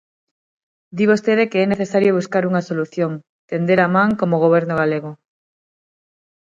Di 0.97 1.05
vostede 1.11 1.49
que 1.51 1.59
é 1.63 1.65
necesario 1.69 2.17
buscar 2.19 2.43
unha 2.49 2.65
solución, 2.69 3.11
tender 3.51 3.79
a 3.81 3.89
man 3.95 4.09
como 4.19 4.41
Goberno 4.45 4.75
galego. 4.81 5.11